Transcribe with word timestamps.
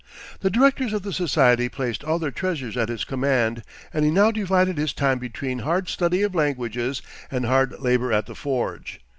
The 0.39 0.49
directors 0.49 0.93
of 0.93 1.03
the 1.03 1.13
Society 1.13 1.69
placed 1.69 2.03
all 2.03 2.17
their 2.17 2.31
treasures 2.31 2.75
at 2.75 2.89
his 2.89 3.03
command, 3.05 3.61
and 3.93 4.03
he 4.03 4.09
now 4.09 4.31
divided 4.31 4.75
his 4.79 4.93
time 4.93 5.19
between 5.19 5.59
hard 5.59 5.89
study 5.89 6.23
of 6.23 6.33
languages 6.33 7.03
and 7.29 7.45
hard 7.45 7.79
labor 7.79 8.11
at 8.11 8.25
the 8.25 8.33
forge. 8.33 8.99